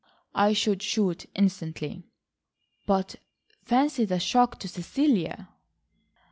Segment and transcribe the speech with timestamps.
[0.33, 2.01] "I should shoot instantly."
[2.87, 3.17] "But
[3.63, 5.49] fancy the shock to Cecilia."